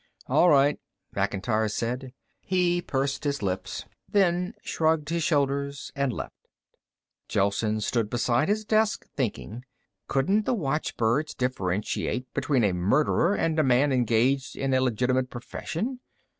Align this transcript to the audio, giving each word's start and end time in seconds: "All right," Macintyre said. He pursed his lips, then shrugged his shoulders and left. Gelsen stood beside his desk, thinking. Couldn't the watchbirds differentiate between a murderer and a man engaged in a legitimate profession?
"All 0.25 0.49
right," 0.49 0.79
Macintyre 1.15 1.67
said. 1.69 2.11
He 2.39 2.81
pursed 2.81 3.23
his 3.23 3.43
lips, 3.43 3.85
then 4.09 4.55
shrugged 4.63 5.09
his 5.09 5.21
shoulders 5.21 5.91
and 5.95 6.11
left. 6.11 6.47
Gelsen 7.27 7.81
stood 7.81 8.09
beside 8.09 8.49
his 8.49 8.65
desk, 8.65 9.05
thinking. 9.15 9.63
Couldn't 10.07 10.45
the 10.45 10.55
watchbirds 10.55 11.35
differentiate 11.35 12.33
between 12.33 12.63
a 12.63 12.73
murderer 12.73 13.35
and 13.35 13.59
a 13.59 13.63
man 13.63 13.91
engaged 13.91 14.55
in 14.55 14.73
a 14.73 14.81
legitimate 14.81 15.29
profession? 15.29 15.99